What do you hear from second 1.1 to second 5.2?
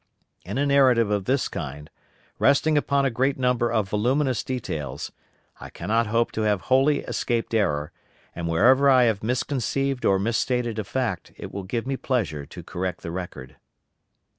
of this kind, resting upon a great number of voluminous details,